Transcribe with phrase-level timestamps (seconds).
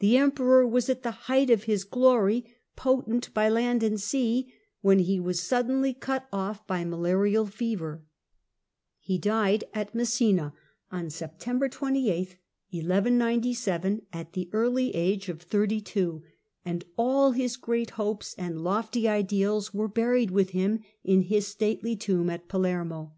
[0.00, 2.44] The Emperor was at the height of his glory,"
[2.76, 7.58] potent by land and sea," when he was suddenly cut off by malarial Death of
[7.60, 8.00] fevcr.
[8.98, 10.54] He died at Messina
[10.90, 12.36] on September 28,
[12.70, 16.24] 1197, at Septr^2l^*' ^^® ®^^^y ^§®^^ thirty two,
[16.64, 21.46] and all his great hopes and 1197 lofty ideals were buried with him in his
[21.46, 23.12] stately tomb at Palermo.